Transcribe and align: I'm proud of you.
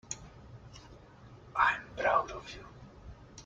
I'm 1.55 1.79
proud 1.95 2.31
of 2.31 2.49
you. 2.55 2.65